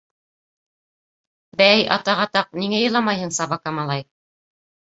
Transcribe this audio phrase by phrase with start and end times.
[1.61, 4.05] —Бәй, атаҡ-атаҡ, ниңә иламайһың, собака малай?